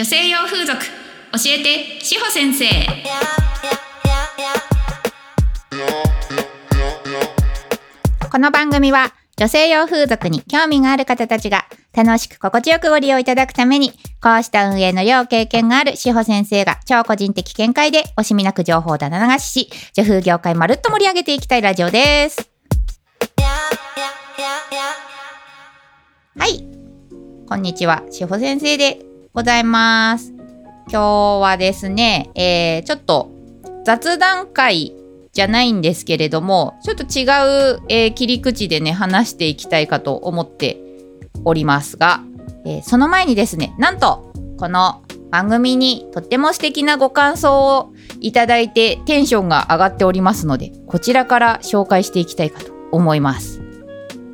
[0.00, 0.86] 女性用風俗教
[1.46, 2.64] えて志保先生
[8.32, 13.90] この番組は女性用風俗に興味がある方たちが楽しく心地よくご利用いただくために
[14.22, 22.50] こうした運営の要経験がある志保先生が超個人的見解で惜しみなく情報をだ流しし女風業界まるっと盛り上げていきたいラジオです。
[26.38, 26.64] はい。
[27.46, 28.02] こんにちは。
[28.10, 30.32] 志保先生でございます。
[30.88, 31.02] 今日
[31.40, 33.30] はですね、えー、ちょっと
[33.84, 34.92] 雑談会
[35.32, 37.22] じゃないんですけれども、ちょっと違
[37.76, 40.80] う、えー切り口でね、話していきたいかと思って
[41.44, 42.22] おりますが、
[42.66, 53.60] えーその前にですね、なんと、この番組にとっても素敵なご感想をいただいてテンションが上がっておりますので、こちらから紹介していきたいかと思います。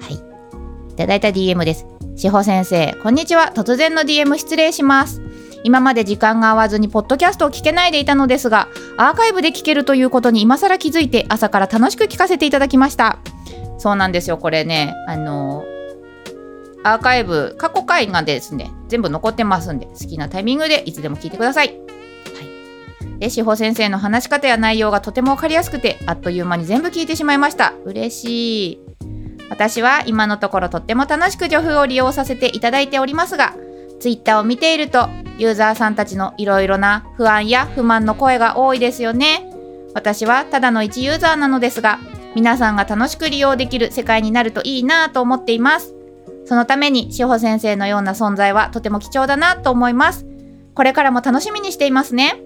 [0.01, 0.15] はい。
[0.15, 1.96] いただいた DM です。
[2.17, 3.53] 志保先生、こんにちは。
[3.55, 5.21] 突然の DM 失礼します。
[5.65, 13.19] 今まで時間が合わずにポッドキャストを聞けないでいたのですが、アーカイブで聞けるということに今更気づいて朝から楽しく聞かせていただきました。
[13.77, 15.67] そうなんですよ、これね、あの
[16.85, 21.69] アーカイブ、過去回がですね、全部残ってますんで、好きなタイミングでいつでも聞いてください。
[21.69, 23.19] はい。
[23.19, 27.75] で、志保先生の話し方や内容がとてもわかりやすくて、あっという間に全部聞いてしまいました。
[27.85, 28.86] 嬉しい。
[29.49, 33.55] 私は今のところとっても楽しく助風を利用させていただいておりますが、
[34.01, 35.09] ツイッターを見ていると、
[35.39, 39.51] ユーザーさんたちのいろいろな不安や不満の声が多いですよね。
[39.95, 41.99] 私はただの一ユーザーなのですが、
[42.35, 45.95] 皆さんが楽しく利用できる世界になるといいなぁと思っています。
[46.45, 50.27] そのために志保先生のような存在はとても貴重だなと思います。
[50.75, 52.43] これからも楽しみにしていますね。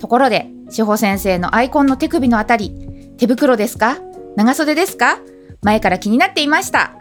[0.00, 3.98] ところで、志保先生のアイコンの手首のあたり、手袋ですか？
[4.36, 5.18] 長袖ですか？
[5.62, 6.92] 前から気になっていました。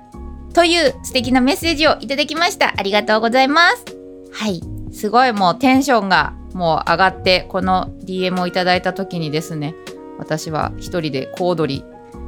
[0.53, 2.73] という素敵なメッセージをいただきました。
[2.75, 3.85] ありがとうございます。
[4.31, 4.61] はい。
[4.91, 9.75] すごいもうテンションがもう上がって、この DM をいただいた時にですね、
[10.17, 11.83] 私は一人で小躍り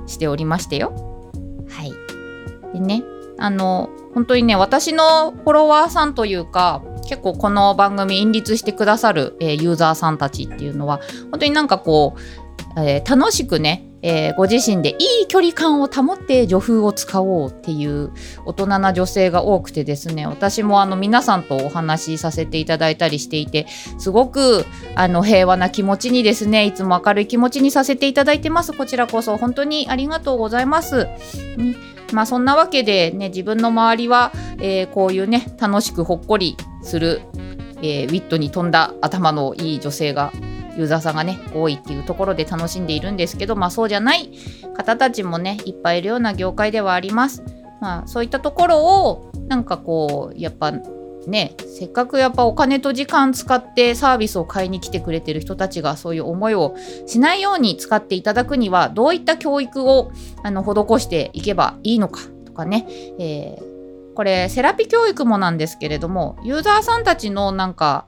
[0.06, 0.94] しておりましてよ。
[1.68, 1.94] はい。
[2.74, 3.04] でね、
[3.40, 11.00] あの、本当にね、私のフォロワーさんというか、結構この番組引率してくださる、えーユーザーさんたちっていうのは、
[11.32, 12.16] 本当になんかこ
[12.78, 18.12] う、えー楽しくね、えーご自身でいい距離感を保って女風を使おうっていう
[18.46, 23.68] 大人な女性が多くてですね私もあの皆さんとお話しさせていただいたりしていて
[23.98, 24.66] すごく
[24.96, 31.06] あの平和な気持ちにですねいつも明るい気持ちにさせていただいてますこちらこそ本当にありがとうございます。
[31.58, 31.76] ね
[32.14, 37.22] まあそんなわけでね自分の周りは、えーこういうね楽しくほっこりする、
[37.84, 40.32] えーウィットに富んだ頭のいい女性が
[40.80, 44.32] ユーザーさんがね多いっていうところで楽しんでいるんですけどまあそうじゃない
[44.76, 47.44] 方たちもねいっぱいいるような業界ではあります。
[47.82, 50.72] まあそういったところをなんかこうやっぱ
[51.28, 56.76] ねせっかくやっぱお金と時間使ってサービスを買いに来てくれてる人たちがそういう思いを
[57.06, 60.12] しないように使っていただくにはどういった教育を
[60.44, 62.86] あの施していけばいいのかとかね、
[63.20, 63.70] えー
[64.20, 68.06] これセラピ教育もなんですけれどもユーザーさんたちのなんか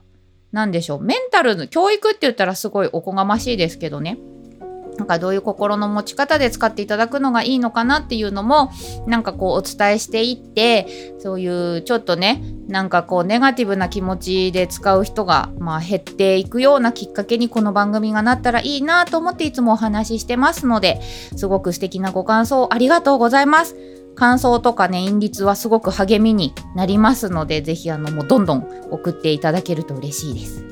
[0.52, 4.18] なんでしょうメンタルの教育って言ったらすごいおこがましいですけどね
[4.98, 8.70] なんかどういう心の持ち方で使っていただくのがいいのかなっていうのも
[9.06, 21.00] なんかこうお伝えしていってそういうちょっとねなんかこうネガティブな気持ちで使う人がまあ減っていくようなきっかけにこの番組がなったらいいなと思っていつもお話ししてますので
[21.36, 23.91] すごく素敵なご感想ありがとうございます。
[24.14, 30.64] 感想とかね、引率はすごく励みになりますので、ぜひあのもうどんどん送っていただけると嬉しいです。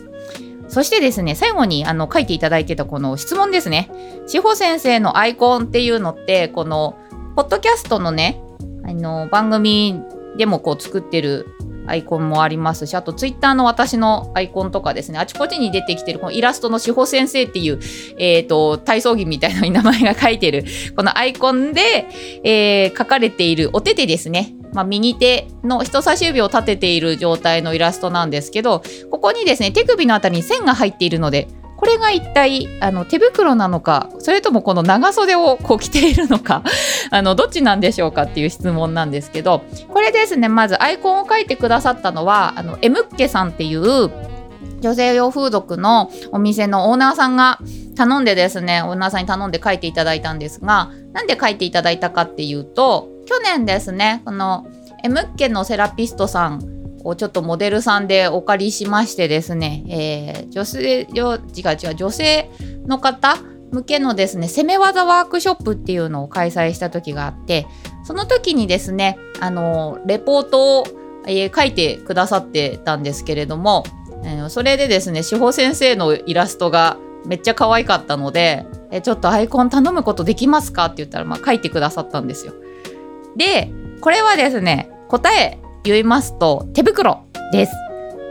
[0.69, 3.91] そしてですね、最後にあの書いていただいてたこの質問ですね。
[4.27, 6.97] 志保先生のアイコンっていうのって、この
[7.35, 8.41] ポッドキャストのね、
[8.85, 10.01] あの番組
[10.37, 11.47] でもこう作ってる
[11.91, 17.81] アイコンもありますし、あとツイッターの私のアイコンとかですね、あちこちに出てきてるこのイラストの志保先生っていう、
[18.19, 20.65] えっ、と、体操着みたいなのに名前が書いてる、
[20.97, 22.07] このアイコンで、
[22.45, 24.55] えー書かれているお手手ですね。
[24.73, 31.49] まあ、右手の人差し指を立てている状態のイラストなんですけど、ここにですね、手首のあたりに線が入っているので、
[31.81, 36.63] これが一体あの手袋なのか、それともこの長袖をこう着ているのか、
[37.11, 44.11] あのどっちなんでしょうかっていう質問なんですけど、これですね、まずアイコンを書いてくださったのは、あの、エムッケさんっていう
[44.81, 47.59] 女性用風俗のお店のオーナーさんが
[47.97, 54.67] 頼んでですね、オーナーさんに頼んで書いていただいたんですが、なんで書いていただいたかっていうと、去年ですね、この
[55.03, 62.51] エムッケのセラピストさんをちょっとモデルさんでお借りしましてですね、えー女性、違う違う、女性
[62.87, 63.37] の方
[63.73, 67.67] 向けのですね、攻め技ワークショップっていうのを開催した時があって、
[68.05, 70.85] その時にですね、あの、レポートを、
[71.27, 73.85] えー書いてくださってたんですけれども、
[74.25, 82.55] えーそれでですね志保先生のイラストがめっちゃ可愛かったので「えちょっとアイコン頼むことできますか?」って言ったら、まあ、書いてくださったんですよ。
[83.37, 83.71] で
[84.01, 87.73] これはですね答え言いますと手袋です。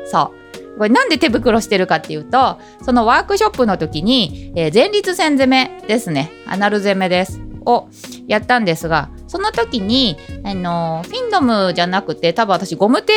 [0.05, 0.39] そう
[0.77, 7.89] これなんで手袋してるかっていうとそのワークショップの時に、えー前立腺攻めですねアナル攻めですを
[8.27, 13.13] やったんですがその時に、あのフィンドムじゃなくて多分私ゴム手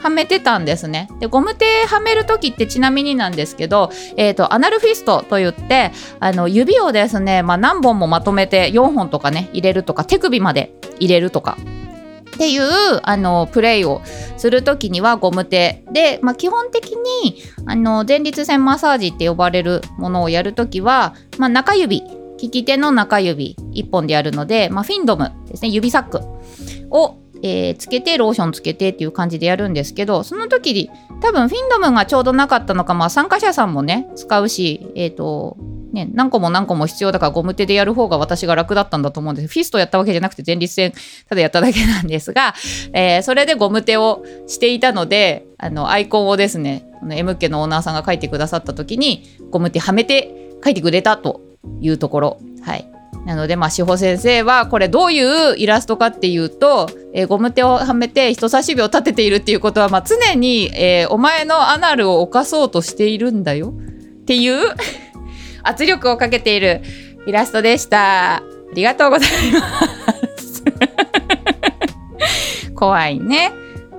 [0.00, 1.08] はめてたんですね。
[1.18, 11.56] でゴム手はめる時ってちなみになんですけど、えー、とアナルフィストといってあの指をですね、まあ、何本もまとめて4本とかね入れるとか手首まで入れるとか
[12.38, 12.62] っていう
[13.02, 14.00] あのプレイを
[14.36, 22.00] する時にはゴム手で、まあ、基本的にあの前立腺マッサージって呼ばれるものをやる時は、まあ、中指
[22.40, 26.20] 利き手の中指1本でやるので、まあ、フィンドムですね指サック
[26.90, 30.90] を、えーつけてローションつけてっていう感じでやるんですけどその時に
[31.20, 35.56] 多分フィンドムがちょうどなかったのか、まあ、参加者さんもね使うしえっ、と
[35.92, 39.48] ね、何個も何個も必要だからゴム手でやる方が私が楽だったんだと思うんです。
[39.48, 40.92] フィストやったわけじゃなくて前立腺
[41.28, 42.54] ただやっただけなんですが、
[42.92, 51.40] えーそれでゴム手をしていたのであのアイコンをですねこの M 家のオーナーさんが書いてくださった時にゴム手はめて書いてくれたと
[51.80, 52.40] いうところ。
[52.62, 52.90] はい。
[53.24, 64.74] なのでまあ志保先生はこれどういうイラストかっていうと、えーゴム手をはめて人差し指を立てているっていうことは、まあ、常に、えーお前のアナルを犯そうとしているんだよっていう
[65.68, 66.80] 圧力をかけている
[67.26, 68.36] イラストでした。
[68.36, 68.42] あ
[68.72, 69.60] りがとうございま
[70.36, 70.64] す。
[72.74, 73.52] 怖いね。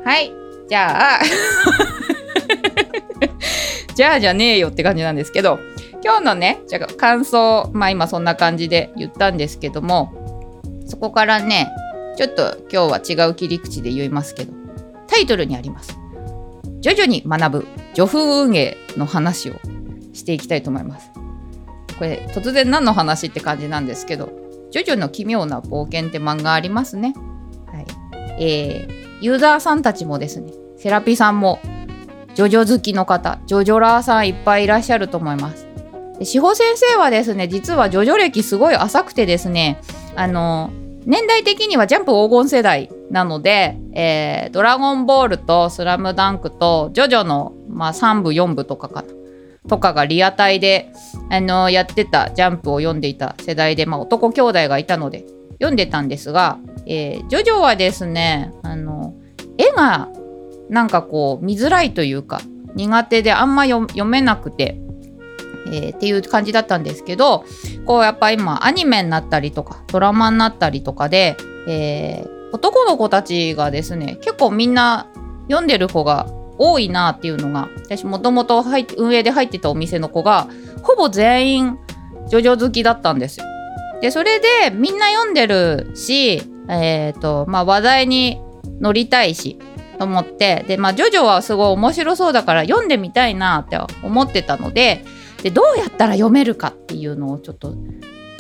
[0.04, 0.34] はい。
[0.68, 1.20] じゃあ、
[3.96, 5.60] じゃあじゃねえよって感じなんですけど、
[6.04, 11.70] 今日のね、じゃ感想、まあ今そんな感じで言ったんですけども、そこからね、
[12.18, 14.54] ちょっと今日は違う切り口で言いますけど、
[15.08, 16.00] タイトルにあります。
[16.82, 19.56] 徐々に学ぶ助風運営の話を
[20.14, 21.12] していきたいと思います。
[22.00, 24.30] これ突然何の話って感じなんですけど
[24.72, 27.14] 「ジョジョの奇妙な冒険」って漫画ありますね。
[27.68, 27.86] はい
[28.40, 31.60] えーユーザーさんたちもですねセラピさんも
[32.36, 35.68] ジョジョ好きの方ジョジョラーさんいっぱいいらっしゃると思います。
[36.18, 39.82] で志保先生はですね実はジョジョ歴すごい浅くてですね
[40.16, 40.70] あの
[41.06, 49.19] 年代的にはジャンプ黄金世代なので、えードラゴンボールとスラムダンクとジョジョの、まあ、3部4部とかかな
[49.68, 50.92] とかがリアタイで
[51.30, 59.14] あのやってたジャンプを読んでいた世代で、まあ、男兄弟がいたので読んでたんですが、えージョジョはですねあの
[59.58, 60.10] 絵が
[60.70, 62.42] なんかこう見づらいというか
[62.76, 64.80] 苦手であんま読めなくて、
[65.68, 67.44] えーっていう感じだったんですけど
[67.86, 71.36] こうやっぱ今アニメになったりとかドラマになったりとかで、
[71.68, 75.08] えー男の子たちがですね結構みんな
[75.48, 76.28] 読んでる子が
[76.60, 78.64] 多いなっていうのが私もともと
[78.98, 80.48] 運営で入ってたお店の子が
[80.84, 81.80] ほぼ全員
[82.28, 83.46] ジョジョ好きだったんですよ。
[84.02, 88.40] でそれでみんな読んでるし、えーとまあ、話題に
[88.80, 89.58] 乗りたいし
[89.98, 95.04] と思ってで、まあ、ジョジョはすごい面白そうだから読んでみたいなって思ってたので
[95.44, 97.76] でどうやったら読めるかっていうのをちょっと、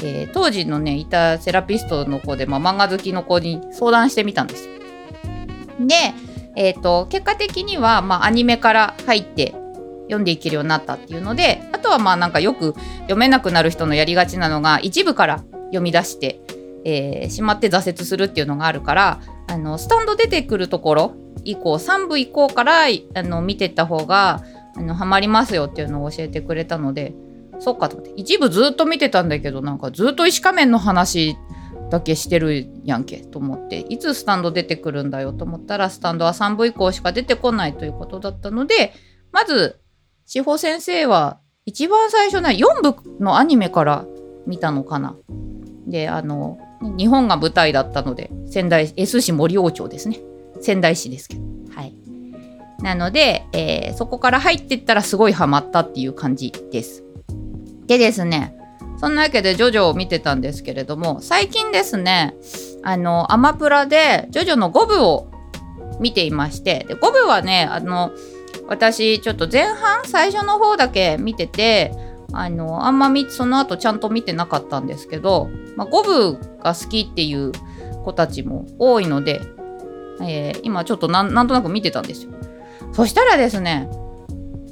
[0.02, 4.80] えー当時のねいたセラピストの子で、まあ、漫画好きの子に相談してみたんですよ。
[5.86, 5.96] で、
[6.56, 9.54] えー、と結果的には、まあ、アニメから入って
[10.04, 16.42] 読んでいけるようになったっていうのであとはまあなんかよく読めなくなる人のやりがちなのが一部から読み出して、
[16.84, 21.14] えーしまって挫折するっていうのがあるからあのスタンド出てくるところ
[21.44, 24.44] 以降3部以降からあの見てった方が
[24.76, 27.14] あのハマりますよっていうのを教えてくれたので
[27.60, 31.38] そっかと思って一部ずっと見てたんだけどなんかずっと石仮面の話
[31.90, 38.94] だけしてるやんけと思っていつスタンド出てくるんだよと思ったらスタンドは3部以降しか出てこないということだったので
[39.32, 39.80] まず
[40.26, 44.06] 志保先生は一番最初ね4部のアニメから
[44.46, 45.16] 見たのかな。
[45.88, 50.20] であの日本が舞台だったので仙台 S 市森王町ですね。
[50.62, 51.42] 仙台市ですけど。
[51.76, 51.94] はい。
[52.82, 57.04] なので、えーそこから入ってったらすごいハマったっていう感じです。
[57.88, 58.56] でですね
[59.00, 62.36] そんなわけでジョジョを見てたんですけれども最近ですね
[62.84, 65.32] あのアマプラでジョジョの5部を
[66.00, 68.12] 見ていましてで5部はねあの
[68.68, 71.92] 私ちょっと前半最初の方だけ見てて
[72.34, 77.52] あのあんまみその後ちゃんと見てなかったんですけど、まあ、5部が好きっていう
[78.04, 79.42] 子たちも多いので、
[80.22, 82.32] えー今ちょっとなんとなく見てたんですよ。
[82.94, 83.90] そしたらですね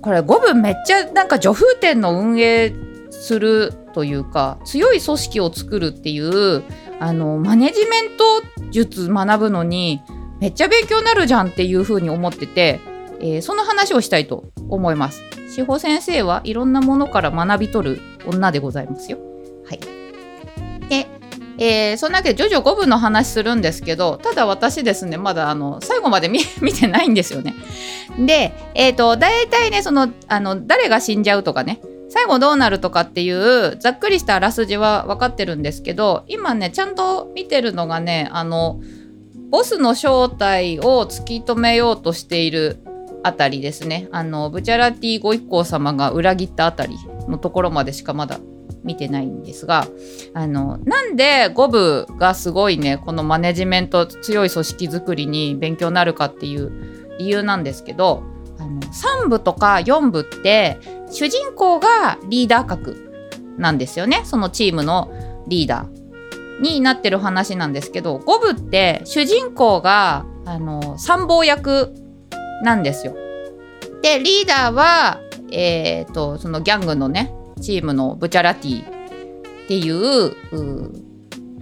[0.02, 2.74] これ5部めっちゃなんか女風店の運営
[3.28, 6.64] するというか強い組織を作るっていう
[7.00, 8.24] あのマネジメント
[8.72, 10.02] 術学ぶのに
[10.40, 12.80] めっちゃ勉強になるじゃんっていう風に思ってて
[13.20, 15.24] えー、その話をしたいと思います。
[15.50, 19.18] 志保先生はいろんなものから学び取る女でございますよ。
[19.66, 19.80] はい。
[20.90, 21.08] で
[21.60, 26.30] えー、そんなわけでジョジョ5部の話するんですけどただ私ですねまだあの最後まで
[26.62, 27.56] 見てないんですよね。
[28.20, 38.82] でえっ、ー、と大体ねそのあの誰が死んじゃうとかね最後どうなるとかっていうざっくりしたあらすじは分かってるんですけど今ねちゃんと見てるのがねあの
[39.50, 42.80] ボスの正体を突き止めようとしている
[43.24, 44.08] あたりですね。
[44.12, 46.98] あのブチャラティご一行様が裏切ったあたり
[47.28, 48.40] のところまでしかまだ
[48.84, 49.88] 見てないんですが
[50.34, 58.24] あのなんで5部がすごいねこのマネジメント強い組織づくりに勉強になるかっていう理由なんですけど
[58.60, 60.78] あの3部とか4部って
[61.10, 65.12] 主人公がリーダー格なんですよねそのチームの
[65.48, 71.94] リーダーになってる話なんですけど5部って主人公があの参謀役
[72.64, 73.16] なんですよ。
[74.02, 75.20] でリーダーは、
[75.52, 80.36] えーと、そのギャングのねチームのブチャラティっていう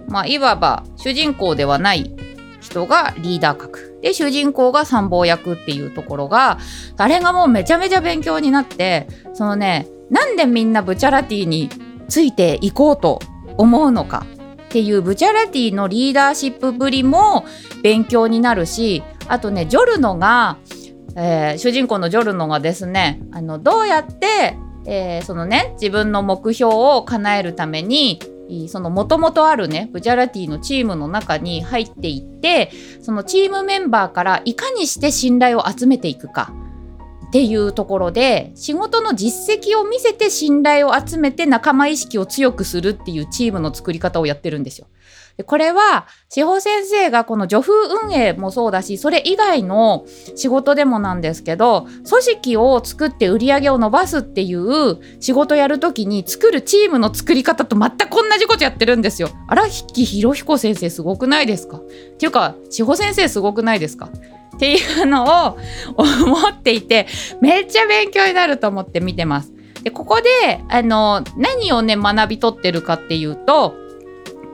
[0.08, 2.14] まあいわば主人公ではない
[2.60, 6.58] 人がリーダー格で主人公が参謀役っていうところが
[6.96, 11.68] あれがもうめちゃめちゃ勉強になってそのねなんでみんなブチャラティに
[12.08, 13.18] ついていこうと
[13.58, 14.24] 思うのか
[14.62, 17.44] っていうブチャラティのリーダーシップぶりも
[17.82, 20.58] 勉強になるしあとねジョルノが、
[21.16, 28.20] えー、主人公のジョルノがですねあのどうやって、えー、そのね自分の目標を叶えるために
[28.68, 32.70] そのもともとあるねブチャラティのチームの中に入っていって
[33.02, 36.52] そのチームメンバーからいかにして信頼を集めていくか
[37.26, 44.86] っていうところで仕事の実績を見せて信頼を集めて仲間意識を強くするっていうチームの作り方をやってるんですよ。
[45.44, 47.72] これは志保先生がこの助風
[48.06, 59.28] 運営もそうだしそれ以外の仕事でもなんですけど組織を作って売り上げを伸ばすっていう仕事やるときに作るチームの作り方と全く同じことやってるんですよ。
[59.46, 61.76] 荒木博彦先生すごくないですか？
[61.76, 61.80] っ
[62.16, 64.10] ていうか志保先生すごくないですか？
[64.56, 65.58] っていうのを
[65.98, 67.06] 思っていて
[67.42, 69.52] めっちゃ勉強になると思って見てます。
[69.82, 73.74] でここであの何をね学び取ってるかっていうと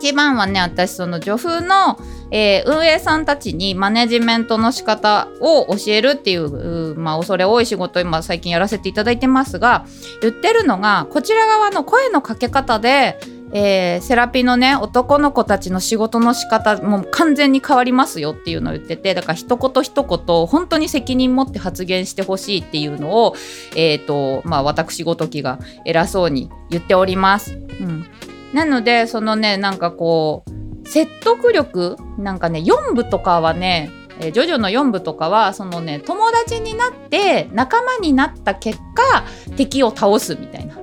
[0.03, 1.97] 一番はね私その女風の、
[2.33, 9.87] えー、運営さんたちにマネジメントの仕方を教えるっていうまあ恐れ多い仕事今最近やらせていただいてますが
[10.21, 13.17] 言ってるのがこちら側の声のかけ方で
[13.55, 23.35] えー、セラピーのね男の子たちの仕事の仕方もう完全に変わりますよっていうのを言っててだから一言一言本当に責任持って発言してほしいっていうのを、
[23.77, 27.59] えーとまあ、私ごときが偉そうに言っております。
[27.81, 28.07] うん、
[28.53, 33.91] なのでそのねなんかこう説得力なんかね4部とかはね
[34.21, 39.25] え、ジョジョの4部とかはそのね友達になって仲間になった結果
[39.57, 40.77] 敵を倒すみたいな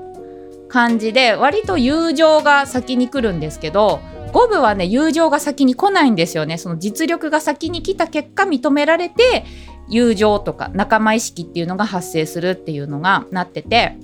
[0.67, 3.99] 感じで割と友情が先に来るんですけど
[4.31, 6.59] 5部はね友情が先に来ないんですよね。
[6.59, 9.45] その実力が先に来た結果認められて
[9.87, 13.97] 友情とか仲間意識っていうのが発生するっていうのがなってて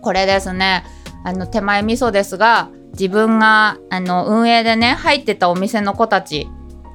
[0.00, 0.84] これですね。
[1.24, 6.48] あの手前味噌ですが自分があの運営でね入ってたお店の子たち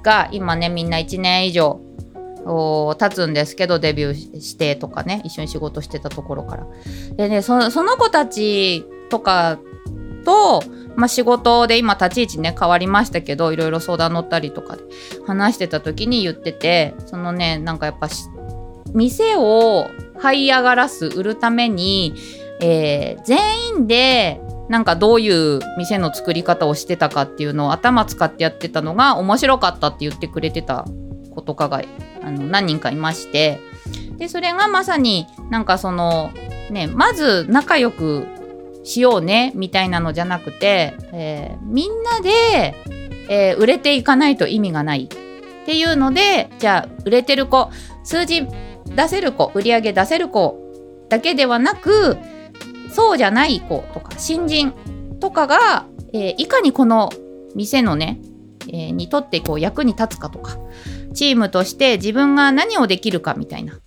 [0.03, 1.79] が今ねみんな1年以上
[2.45, 6.67] 経つんですけどデビューしてとかね一緒に仕事してたところから。
[7.15, 9.59] でねその子たちとか
[10.25, 10.63] と、
[10.95, 14.83] まあ、仕事で今立ち位置ね変わりましたけどいろいろ相談乗ったりとかで
[15.25, 18.07] 話してた時に言っててそのねなんかやっぱ
[18.93, 19.87] 店を
[20.19, 22.13] 這い上がらす売るために
[22.61, 23.39] えー、全
[23.69, 24.39] 員で
[24.71, 30.85] なんかどういう店の作り方をしてたかっていうのを頭使ってやってたのが面白かったって言ってくれてた
[31.35, 31.83] 子とかが
[32.23, 33.59] あの何人かいまして。
[34.17, 36.31] でそれがまさになんかその
[36.69, 38.27] ねまず仲良く
[38.83, 42.75] しようねみたいなのじゃなくて、えー、みんなで、
[43.29, 45.09] えー、売れていかないと意味がない。
[45.11, 47.69] っていうのでじゃあ売れてる子
[48.03, 48.47] 数字
[48.85, 50.57] 出せる子売り上げ出せる子
[51.09, 52.17] だけではなく
[52.91, 54.73] そうじゃない子とか新人
[55.19, 57.09] とかが、えー、いかにこの
[57.55, 58.19] 店のね、
[58.67, 60.57] えー、にとってこう役に立つかとか
[61.13, 63.79] チームとして自分が何をできるかみたいな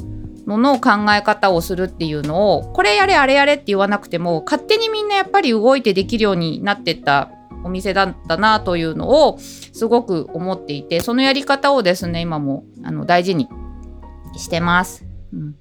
[0.46, 7.30] のの考え方をするっていうのをこれやれあれやれって言わなくても勝手にみんなやっぱり動いてできるようになってった
[7.64, 13.48] お店だったなというのをすごく思っていてそのやり方をですね今もあの大事に
[14.36, 15.06] してます。
[15.32, 15.54] うん、っ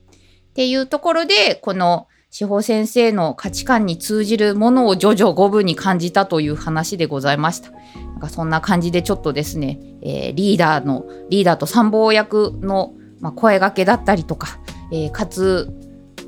[0.54, 7.70] ていうところでこの志保先生の価値観に通じるものを徐々五分に感じたという話でございました。
[7.70, 7.78] な
[8.18, 14.60] んかそんな感じでちょっとですね、えー、リーダーのリーダーと参謀役の、まあ、声がけだったりとか、
[14.92, 15.70] えー活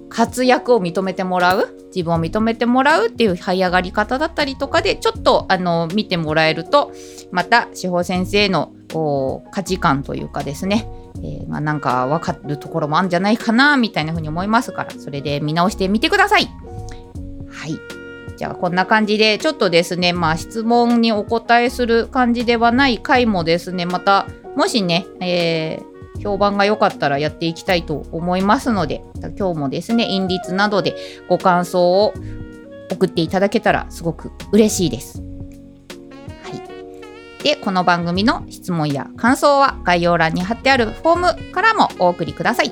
[0.07, 6.93] 活躍を認めてもらう自分を認めてもらうっていう這い上がり方だったりとかでちょっとあの見てもらえると
[7.31, 8.71] また志保先生の
[9.51, 10.87] 価値観というかですね、
[11.19, 16.49] えーまあ、なんか分かるところもあるんじゃないかなみたいな風に思いますからそれで見直してみてください。
[17.49, 17.79] はい
[18.37, 25.95] じゃあこんな感じでちょっとですねまあ質問にお答えする感じではない回もですねまたもしね、えー
[26.25, 29.03] 評判が良かったらやっていきたいと思いますので
[29.37, 30.95] 今日もですねインリツなどで
[31.29, 32.13] ご感想を
[32.91, 35.24] 送っていただけたらすごく嬉しいです。
[37.45, 42.71] でこの番組の質問や感想は概要欄に貼ってあるフォームからもお送りください。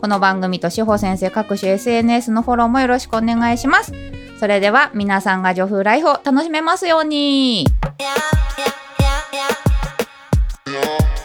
[0.00, 3.92] この番組と志保先生各種 SNS のフォローもよろしくお願いします。
[4.40, 7.64] それでは皆さんが女風ライフを楽しめますように。
[10.66, 11.17] Yeah.